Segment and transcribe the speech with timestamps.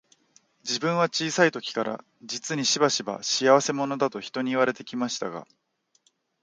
[0.63, 5.45] 自分は小さい時から、実にしばしば、仕合せ者だと人に言われて来ましたが、